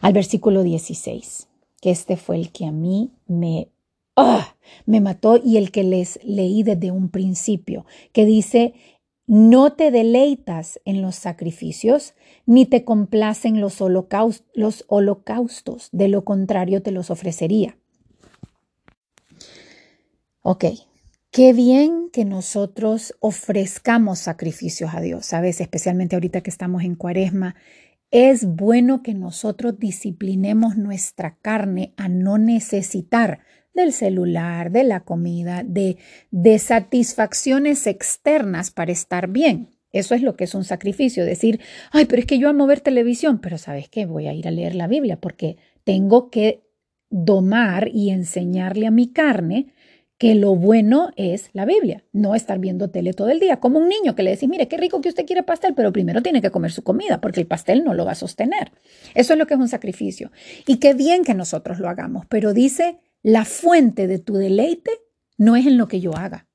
al 0.00 0.12
versículo 0.12 0.62
16, 0.62 1.48
que 1.80 1.90
este 1.90 2.16
fue 2.16 2.36
el 2.36 2.52
que 2.52 2.66
a 2.66 2.70
mí 2.70 3.10
me, 3.26 3.66
¡ah! 4.14 4.54
me 4.86 5.00
mató 5.00 5.40
y 5.44 5.56
el 5.56 5.72
que 5.72 5.82
les 5.82 6.20
leí 6.22 6.62
desde 6.62 6.92
un 6.92 7.08
principio, 7.08 7.84
que 8.12 8.24
dice, 8.26 8.74
no 9.26 9.72
te 9.72 9.90
deleitas 9.90 10.78
en 10.84 11.02
los 11.02 11.16
sacrificios, 11.16 12.14
ni 12.46 12.66
te 12.66 12.84
complacen 12.84 13.60
los, 13.60 13.80
los 14.54 14.84
holocaustos, 14.86 15.88
de 15.90 16.06
lo 16.06 16.24
contrario 16.24 16.80
te 16.80 16.92
los 16.92 17.10
ofrecería. 17.10 17.76
Ok, 20.42 20.66
qué 21.30 21.52
bien 21.52 22.10
que 22.12 22.24
nosotros 22.24 23.14
ofrezcamos 23.20 24.18
sacrificios 24.18 24.90
a 24.94 25.00
Dios, 25.00 25.26
¿sabes? 25.26 25.60
Especialmente 25.60 26.16
ahorita 26.16 26.40
que 26.40 26.50
estamos 26.50 26.82
en 26.82 26.96
cuaresma. 26.96 27.54
Es 28.10 28.44
bueno 28.44 29.02
que 29.02 29.14
nosotros 29.14 29.78
disciplinemos 29.78 30.76
nuestra 30.76 31.36
carne 31.40 31.94
a 31.96 32.08
no 32.08 32.38
necesitar 32.38 33.40
del 33.72 33.92
celular, 33.92 34.72
de 34.72 34.82
la 34.82 35.00
comida, 35.00 35.62
de, 35.64 35.96
satisfacciones 36.58 37.86
externas 37.86 38.72
para 38.72 38.90
estar 38.90 39.28
bien. 39.28 39.68
Eso 39.92 40.14
es 40.16 40.22
lo 40.22 40.36
que 40.36 40.44
es 40.44 40.54
un 40.54 40.64
sacrificio, 40.64 41.24
decir, 41.24 41.60
ay, 41.92 42.06
pero 42.06 42.20
es 42.20 42.26
que 42.26 42.38
yo 42.38 42.48
amo 42.48 42.66
ver 42.66 42.80
televisión, 42.80 43.40
pero 43.40 43.58
¿sabes 43.58 43.88
qué? 43.88 44.06
Voy 44.06 44.26
a 44.26 44.32
ir 44.32 44.48
a 44.48 44.52
leer 44.52 44.74
la 44.74 44.88
Biblia 44.88 45.20
porque 45.20 45.56
tengo 45.84 46.30
que 46.30 46.62
domar 47.10 47.88
y 47.92 48.10
enseñarle 48.10 48.86
a 48.86 48.92
mi 48.92 49.12
carne 49.12 49.72
que 50.20 50.34
lo 50.34 50.54
bueno 50.54 51.12
es 51.16 51.48
la 51.54 51.64
Biblia, 51.64 52.04
no 52.12 52.34
estar 52.34 52.58
viendo 52.58 52.90
tele 52.90 53.14
todo 53.14 53.30
el 53.30 53.40
día, 53.40 53.58
como 53.58 53.78
un 53.78 53.88
niño 53.88 54.14
que 54.14 54.22
le 54.22 54.32
decís, 54.32 54.50
mire, 54.50 54.68
qué 54.68 54.76
rico 54.76 55.00
que 55.00 55.08
usted 55.08 55.24
quiere 55.24 55.42
pastel, 55.42 55.72
pero 55.74 55.94
primero 55.94 56.20
tiene 56.20 56.42
que 56.42 56.50
comer 56.50 56.72
su 56.72 56.82
comida, 56.82 57.22
porque 57.22 57.40
el 57.40 57.46
pastel 57.46 57.84
no 57.84 57.94
lo 57.94 58.04
va 58.04 58.12
a 58.12 58.14
sostener. 58.14 58.70
Eso 59.14 59.32
es 59.32 59.38
lo 59.38 59.46
que 59.46 59.54
es 59.54 59.60
un 59.60 59.68
sacrificio. 59.68 60.30
Y 60.66 60.76
qué 60.76 60.92
bien 60.92 61.24
que 61.24 61.32
nosotros 61.32 61.78
lo 61.78 61.88
hagamos, 61.88 62.26
pero 62.28 62.52
dice 62.52 63.00
la 63.22 63.46
fuente 63.46 64.06
de 64.06 64.18
tu 64.18 64.34
deleite 64.34 64.90
no 65.38 65.56
es 65.56 65.66
en 65.66 65.78
lo 65.78 65.88
que 65.88 66.00
yo 66.00 66.14
haga. 66.14 66.46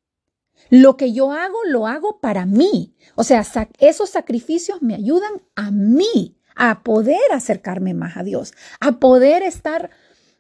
Lo 0.70 0.96
que 0.96 1.12
yo 1.12 1.32
hago, 1.32 1.58
lo 1.68 1.88
hago 1.88 2.20
para 2.20 2.46
mí. 2.46 2.94
O 3.16 3.24
sea, 3.24 3.44
esos 3.80 4.10
sacrificios 4.12 4.84
me 4.84 4.94
ayudan 4.94 5.42
a 5.56 5.72
mí 5.72 6.38
a 6.56 6.84
poder 6.84 7.32
acercarme 7.32 7.96
más 7.96 8.16
a 8.16 8.24
Dios, 8.24 8.54
a 8.80 9.00
poder 9.00 9.42
estar 9.42 9.90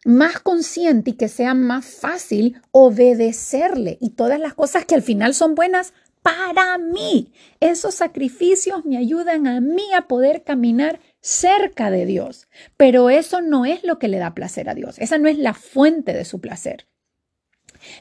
más 0.05 0.39
consciente 0.39 1.09
y 1.09 1.13
que 1.13 1.27
sea 1.27 1.53
más 1.53 1.85
fácil 1.85 2.61
obedecerle 2.71 3.97
y 3.99 4.11
todas 4.11 4.39
las 4.39 4.53
cosas 4.53 4.85
que 4.85 4.95
al 4.95 5.01
final 5.01 5.33
son 5.33 5.55
buenas 5.55 5.93
para 6.21 6.77
mí. 6.77 7.33
Esos 7.59 7.95
sacrificios 7.95 8.85
me 8.85 8.97
ayudan 8.97 9.47
a 9.47 9.59
mí 9.59 9.93
a 9.95 10.07
poder 10.07 10.43
caminar 10.43 10.99
cerca 11.21 11.91
de 11.91 12.05
Dios. 12.05 12.47
Pero 12.77 13.09
eso 13.09 13.41
no 13.41 13.65
es 13.65 13.83
lo 13.83 13.99
que 13.99 14.07
le 14.07 14.17
da 14.19 14.33
placer 14.33 14.69
a 14.69 14.75
Dios. 14.75 14.97
Esa 14.99 15.17
no 15.17 15.27
es 15.27 15.37
la 15.37 15.53
fuente 15.53 16.13
de 16.13 16.23
su 16.23 16.39
placer. 16.39 16.87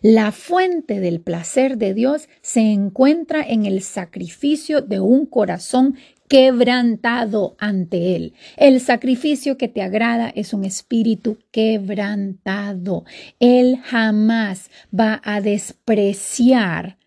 La 0.00 0.32
fuente 0.32 1.00
del 1.00 1.20
placer 1.20 1.76
de 1.76 1.94
Dios 1.94 2.28
se 2.42 2.60
encuentra 2.60 3.42
en 3.42 3.66
el 3.66 3.82
sacrificio 3.82 4.80
de 4.80 5.00
un 5.00 5.26
corazón 5.26 5.96
quebrantado 6.28 7.56
ante 7.58 8.16
Él. 8.16 8.34
El 8.56 8.80
sacrificio 8.80 9.56
que 9.56 9.68
te 9.68 9.82
agrada 9.82 10.28
es 10.28 10.52
un 10.54 10.64
espíritu 10.64 11.38
quebrantado. 11.50 13.04
Él 13.40 13.78
jamás 13.84 14.70
va 14.92 15.20
a 15.24 15.40
despreciar 15.40 16.98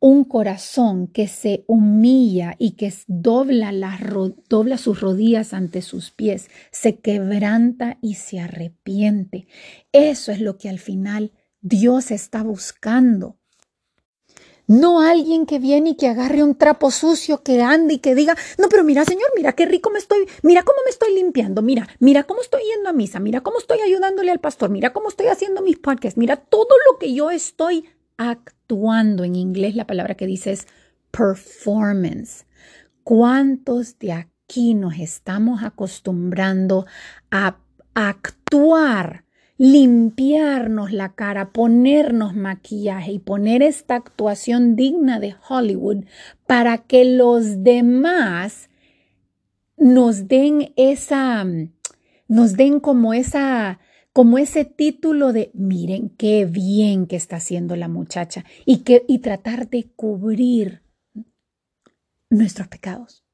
un 0.00 0.24
corazón 0.24 1.06
que 1.06 1.28
se 1.28 1.64
humilla 1.66 2.56
y 2.58 2.72
que 2.72 2.92
dobla, 3.06 3.72
sus 4.76 5.00
rodillas 5.00 5.54
ante 5.54 5.80
sus 5.80 6.10
pies, 6.10 6.50
se 6.70 6.98
quebranta 6.98 7.98
y 8.02 8.14
se 8.14 8.40
arrepiente. 8.40 9.46
Eso 9.92 10.30
es 10.32 10.40
lo 10.40 10.58
que 10.58 10.68
al 10.68 10.78
final 10.78 11.32
Dios 11.62 12.10
está 12.10 12.42
buscando. 12.42 13.38
No 14.66 15.00
alguien 15.00 15.46
que 15.46 15.58
viene 15.58 15.90
y 15.90 15.96
que 15.96 16.08
agarre 16.08 16.42
un 16.42 16.56
trapo 16.56 16.90
sucio, 16.90 17.42
que 17.42 17.62
ande 17.62 17.94
y 17.94 17.98
que 17.98 18.14
diga, 18.14 18.36
no, 18.58 18.68
pero 18.68 18.82
mira, 18.82 19.04
Señor, 19.04 19.30
mira 19.36 19.52
qué 19.52 19.66
rico 19.66 19.90
me 19.90 19.98
estoy, 19.98 20.28
mira 20.42 20.62
cómo 20.64 20.78
me 20.84 20.90
estoy 20.90 21.14
limpiando, 21.14 21.62
mira, 21.62 21.88
mira 22.00 22.24
cómo 22.24 22.40
estoy 22.40 22.62
yendo 22.62 22.88
a 22.88 22.92
misa, 22.92 23.20
mira 23.20 23.42
cómo 23.42 23.58
estoy 23.58 23.80
ayudándole 23.80 24.32
al 24.32 24.40
pastor, 24.40 24.70
mira 24.70 24.92
cómo 24.92 25.08
estoy 25.08 25.26
haciendo 25.26 25.62
mis 25.62 25.78
podcasts, 25.78 26.18
mira 26.18 26.36
todo 26.36 26.74
lo 26.90 26.98
que 26.98 27.14
yo 27.14 27.30
estoy 27.30 27.84
actuando. 28.16 29.24
En 29.24 29.36
inglés 29.36 29.76
la 29.76 29.86
palabra 29.86 30.16
que 30.16 30.26
dice 30.26 30.52
es 30.52 30.66
performance. 31.10 32.46
¿Cuántos 33.04 33.98
de 34.00 34.12
aquí 34.12 34.74
nos 34.74 34.98
estamos 34.98 35.62
acostumbrando 35.62 36.86
a 37.30 37.58
actuar? 37.94 39.25
Limpiarnos 39.58 40.92
la 40.92 41.14
cara, 41.14 41.52
ponernos 41.52 42.34
maquillaje 42.34 43.12
y 43.12 43.18
poner 43.18 43.62
esta 43.62 43.94
actuación 43.94 44.76
digna 44.76 45.18
de 45.18 45.34
Hollywood 45.48 46.04
para 46.46 46.78
que 46.78 47.04
los 47.04 47.62
demás 47.62 48.68
nos 49.76 50.28
den 50.28 50.72
esa, 50.76 51.46
nos 52.28 52.54
den 52.54 52.80
como 52.80 53.14
esa 53.14 53.78
como 54.16 54.38
ese 54.38 54.64
título 54.64 55.34
de 55.34 55.50
miren 55.52 56.08
qué 56.08 56.46
bien 56.46 57.06
que 57.06 57.16
está 57.16 57.36
haciendo 57.36 57.76
la 57.76 57.86
muchacha 57.86 58.46
y, 58.64 58.78
que, 58.78 59.04
y 59.06 59.18
tratar 59.18 59.68
de 59.68 59.90
cubrir 59.94 60.80
nuestros 62.30 62.66
pecados. 62.66 63.25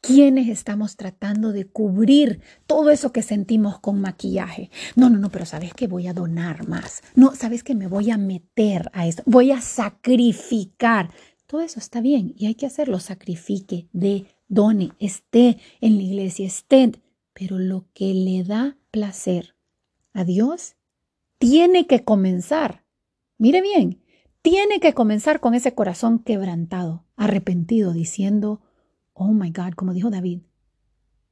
¿Quiénes 0.00 0.48
estamos 0.48 0.96
tratando 0.96 1.52
de 1.52 1.66
cubrir 1.66 2.40
todo 2.66 2.90
eso 2.90 3.12
que 3.12 3.22
sentimos 3.22 3.78
con 3.78 4.00
maquillaje? 4.00 4.70
No, 4.96 5.10
no, 5.10 5.18
no, 5.18 5.30
pero 5.30 5.46
sabes 5.46 5.74
que 5.74 5.86
voy 5.86 6.06
a 6.06 6.14
donar 6.14 6.68
más. 6.68 7.02
No, 7.14 7.34
sabes 7.34 7.62
que 7.62 7.74
me 7.74 7.86
voy 7.86 8.10
a 8.10 8.18
meter 8.18 8.90
a 8.92 9.06
eso. 9.06 9.22
Voy 9.26 9.52
a 9.52 9.60
sacrificar. 9.60 11.10
Todo 11.46 11.60
eso 11.60 11.78
está 11.78 12.00
bien 12.00 12.34
y 12.36 12.46
hay 12.46 12.54
que 12.54 12.66
hacerlo. 12.66 12.98
Sacrifique, 13.00 13.88
de, 13.92 14.26
done, 14.48 14.92
esté 14.98 15.58
en 15.80 15.96
la 15.96 16.02
iglesia, 16.02 16.46
esté. 16.46 16.92
Pero 17.32 17.58
lo 17.58 17.86
que 17.94 18.12
le 18.12 18.44
da 18.44 18.76
placer 18.90 19.54
a 20.12 20.24
Dios, 20.24 20.76
tiene 21.38 21.86
que 21.86 22.04
comenzar. 22.04 22.84
Mire 23.38 23.62
bien, 23.62 24.02
tiene 24.42 24.80
que 24.80 24.94
comenzar 24.94 25.40
con 25.40 25.54
ese 25.54 25.74
corazón 25.74 26.18
quebrantado, 26.18 27.04
arrepentido, 27.16 27.92
diciendo, 27.92 28.60
oh 29.14 29.32
my 29.32 29.50
God, 29.50 29.74
como 29.74 29.92
dijo 29.92 30.10
David, 30.10 30.40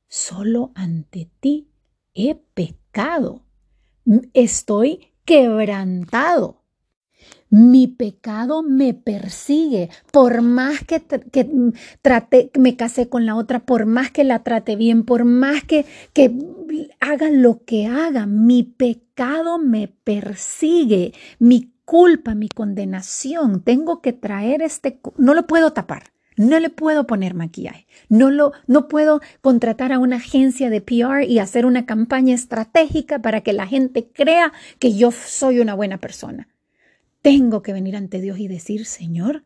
solo 0.08 0.72
ante 0.74 1.30
ti 1.40 1.68
he 2.14 2.34
pecado, 2.34 3.44
estoy 4.34 5.12
quebrantado. 5.24 6.60
Mi 7.50 7.88
pecado 7.88 8.62
me 8.62 8.94
persigue, 8.94 9.90
por 10.12 10.40
más 10.40 10.84
que, 10.84 11.00
que 11.02 11.50
trate, 12.00 12.50
me 12.58 12.76
casé 12.76 13.08
con 13.08 13.26
la 13.26 13.34
otra, 13.34 13.66
por 13.66 13.86
más 13.86 14.12
que 14.12 14.22
la 14.22 14.44
trate 14.44 14.76
bien, 14.76 15.04
por 15.04 15.24
más 15.24 15.64
que, 15.64 15.84
que 16.12 16.32
haga 17.00 17.28
lo 17.28 17.64
que 17.64 17.86
haga, 17.86 18.26
mi 18.26 18.62
pecado 18.62 19.58
me 19.58 19.88
persigue, 19.88 21.12
mi 21.40 21.72
culpa, 21.84 22.36
mi 22.36 22.48
condenación. 22.48 23.62
Tengo 23.62 24.00
que 24.00 24.12
traer 24.12 24.62
este, 24.62 25.00
no 25.18 25.34
lo 25.34 25.48
puedo 25.48 25.72
tapar. 25.72 26.12
No 26.40 26.58
le 26.58 26.70
puedo 26.70 27.06
poner 27.06 27.34
maquillaje. 27.34 27.86
No 28.08 28.30
lo 28.30 28.52
no 28.66 28.88
puedo 28.88 29.20
contratar 29.42 29.92
a 29.92 29.98
una 29.98 30.16
agencia 30.16 30.70
de 30.70 30.80
PR 30.80 31.24
y 31.28 31.38
hacer 31.38 31.66
una 31.66 31.84
campaña 31.84 32.34
estratégica 32.34 33.20
para 33.20 33.42
que 33.42 33.52
la 33.52 33.66
gente 33.66 34.10
crea 34.10 34.54
que 34.78 34.94
yo 34.94 35.10
soy 35.10 35.60
una 35.60 35.74
buena 35.74 35.98
persona. 35.98 36.48
Tengo 37.20 37.60
que 37.60 37.74
venir 37.74 37.94
ante 37.94 38.22
Dios 38.22 38.38
y 38.38 38.48
decir, 38.48 38.86
Señor, 38.86 39.44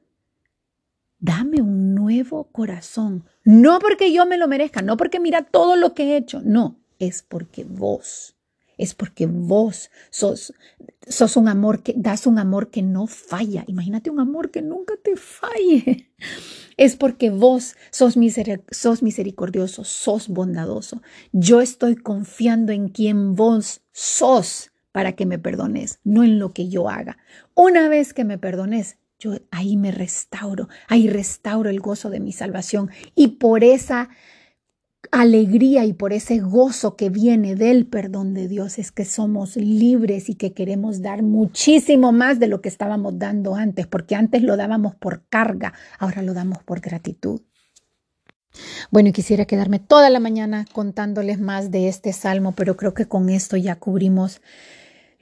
dame 1.19 1.61
un 1.61 1.97
nuevo 1.97 2.45
corazón. 2.53 3.25
No 3.43 3.81
porque 3.81 4.13
yo 4.13 4.25
me 4.25 4.39
lo 4.39 4.47
merezca, 4.47 4.81
no 4.81 4.97
porque 4.97 5.19
mira 5.19 5.43
todo 5.43 5.75
lo 5.75 5.95
que 5.95 6.05
he 6.05 6.17
hecho, 6.17 6.43
no, 6.45 6.79
es 7.01 7.25
porque 7.25 7.65
vos, 7.65 8.37
es 8.79 8.95
porque 8.95 9.27
vos 9.27 9.91
sos, 10.11 10.55
sos 11.07 11.37
un 11.37 11.49
amor 11.49 11.83
que 11.83 11.95
das 11.97 12.27
un 12.27 12.39
amor 12.39 12.71
que 12.71 12.83
no 12.83 13.07
falla. 13.07 13.65
Imagínate 13.67 14.11
un 14.11 14.21
amor 14.21 14.51
que 14.51 14.63
nunca 14.63 14.95
te 15.03 15.17
falle. 15.17 16.11
Es 16.77 16.97
porque 16.97 17.31
vos 17.31 17.77
sos, 17.91 18.17
sos 18.71 19.03
misericordioso, 19.03 19.85
sos 19.85 20.29
bondadoso. 20.29 21.03
Yo 21.33 21.61
estoy 21.61 21.95
confiando 21.95 22.73
en 22.73 22.89
quien 22.89 23.35
vos 23.35 23.83
sos 23.93 24.73
para 24.91 25.13
que 25.13 25.27
me 25.27 25.39
perdones, 25.39 26.01
no 26.05 26.25
en 26.25 26.39
lo 26.39 26.53
que 26.53 26.69
yo 26.69 26.89
haga. 26.89 27.19
Una 27.55 27.89
vez 27.89 28.15
que 28.15 28.25
me 28.25 28.39
perdones, 28.39 28.97
yo 29.19 29.39
ahí 29.51 29.77
me 29.77 29.91
restauro, 29.91 30.69
ahí 30.89 31.09
restauro 31.09 31.71
el 31.71 31.81
gozo 31.81 32.11
de 32.11 32.21
mi 32.21 32.33
salvación 32.33 32.91
y 33.15 33.29
por 33.29 33.65
esa 33.65 34.11
alegría 35.11 35.85
y 35.85 35.93
por 35.93 36.13
ese 36.13 36.41
gozo 36.41 36.97
que 36.97 37.11
viene 37.11 37.55
del 37.55 37.87
perdón 37.87 38.35
de 38.35 38.49
Dios 38.49 38.79
es 38.79 38.93
que 38.93 39.05
somos 39.05 39.57
libres 39.57 40.29
y 40.29 40.35
que 40.35 40.53
queremos 40.53 41.03
dar 41.03 41.23
muchísimo 41.23 42.13
más 42.13 42.39
de 42.39 42.49
lo 42.49 42.61
que 42.61 42.69
estábamos 42.69 43.19
dando 43.19 43.55
antes, 43.55 43.87
porque 43.87 44.15
antes 44.15 44.43
lo 44.43 44.57
dábamos 44.57 44.95
por 44.95 45.27
carga, 45.29 45.75
ahora 45.99 46.23
lo 46.23 46.35
damos 46.35 46.63
por 46.63 46.81
gratitud. 46.81 47.41
Bueno, 48.91 49.09
y 49.09 49.13
quisiera 49.13 49.47
quedarme 49.47 49.81
toda 49.81 50.11
la 50.11 50.21
mañana 50.21 50.65
contándoles 50.73 51.41
más 51.41 51.71
de 51.71 51.89
este 51.89 52.13
salmo, 52.13 52.53
pero 52.53 52.77
creo 52.77 52.95
que 52.95 53.07
con 53.07 53.29
esto 53.29 53.57
ya 53.57 53.77
cubrimos 53.77 54.41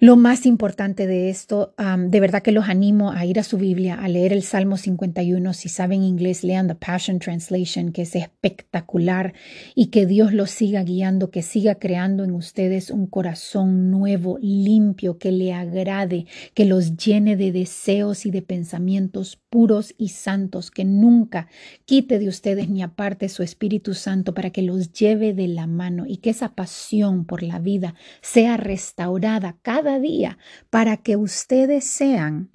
lo 0.02 0.16
más 0.16 0.46
importante 0.46 1.06
de 1.06 1.30
esto, 1.30 1.74
de 1.78 2.18
verdad 2.18 2.42
que 2.42 2.50
los 2.50 2.68
animo 2.68 3.12
a 3.12 3.24
ir 3.24 3.38
a 3.38 3.44
su 3.44 3.56
Biblia, 3.56 3.94
a 3.94 4.08
leer 4.08 4.32
el 4.32 4.42
Salmo 4.42 4.76
51. 4.76 5.52
Si 5.52 5.68
saben 5.68 6.02
inglés, 6.02 6.42
lean 6.42 6.66
The 6.66 6.74
Passion 6.74 7.20
Translation, 7.20 7.92
que 7.92 8.02
es 8.02 8.16
espectacular 8.16 9.32
y 9.76 9.90
que 9.90 10.04
Dios 10.06 10.32
los 10.32 10.50
siga 10.50 10.82
guiando, 10.82 11.30
que 11.30 11.42
siga 11.42 11.76
creando 11.76 12.24
en 12.24 12.32
ustedes 12.32 12.90
un 12.90 13.06
corazón 13.06 13.92
nuevo, 13.92 14.38
limpio, 14.42 15.18
que 15.18 15.30
le 15.30 15.52
agrade, 15.52 16.26
que 16.52 16.64
los 16.64 16.96
llene 16.96 17.36
de 17.36 17.52
deseos 17.52 18.26
y 18.26 18.32
de 18.32 18.42
pensamientos 18.42 19.38
puros 19.50 19.94
y 19.98 20.08
santos, 20.08 20.72
que 20.72 20.84
nunca 20.84 21.46
quite 21.84 22.18
de 22.18 22.26
ustedes 22.26 22.68
ni 22.68 22.82
aparte 22.82 23.28
su 23.28 23.44
Espíritu 23.44 23.94
Santo 23.94 24.34
para 24.34 24.50
que 24.50 24.62
los 24.62 24.92
lleve 24.92 25.32
de 25.32 25.46
la 25.46 25.68
mano 25.68 26.06
y 26.08 26.16
que 26.16 26.30
esa 26.30 26.56
pasión 26.56 27.24
por 27.24 27.44
la 27.44 27.60
vida 27.60 27.94
sea 28.20 28.56
restaurada 28.56 29.58
día 29.98 30.38
para 30.70 30.96
que 30.96 31.16
ustedes 31.16 31.84
sean 31.84 32.50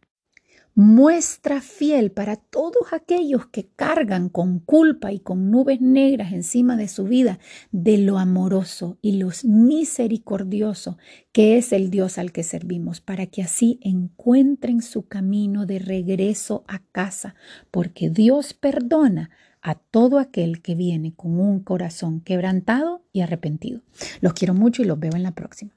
muestra 0.77 1.59
fiel 1.59 2.11
para 2.11 2.35
todos 2.35 2.93
aquellos 2.93 3.47
que 3.47 3.67
cargan 3.75 4.29
con 4.29 4.59
culpa 4.59 5.11
y 5.11 5.17
con 5.17 5.49
nubes 5.49 5.81
negras 5.81 6.33
encima 6.33 6.77
de 6.77 6.87
su 6.87 7.05
vida 7.05 7.39
de 7.71 7.97
lo 7.97 8.19
amoroso 8.19 8.99
y 9.01 9.13
lo 9.13 9.29
misericordioso 9.43 10.99
que 11.31 11.57
es 11.57 11.73
el 11.73 11.89
Dios 11.89 12.19
al 12.19 12.31
que 12.31 12.43
servimos, 12.43 13.01
para 13.01 13.25
que 13.25 13.41
así 13.41 13.79
encuentren 13.81 14.83
su 14.83 15.07
camino 15.07 15.65
de 15.65 15.79
regreso 15.79 16.63
a 16.67 16.77
casa, 16.91 17.33
porque 17.71 18.11
Dios 18.11 18.53
perdona 18.53 19.31
a 19.63 19.73
todo 19.73 20.19
aquel 20.19 20.61
que 20.61 20.75
viene 20.75 21.15
con 21.15 21.39
un 21.39 21.59
corazón 21.59 22.21
quebrantado 22.21 23.03
y 23.11 23.21
arrepentido. 23.21 23.81
Los 24.21 24.33
quiero 24.33 24.53
mucho 24.53 24.83
y 24.83 24.85
los 24.85 24.99
veo 24.99 25.15
en 25.15 25.23
la 25.23 25.31
próxima. 25.31 25.76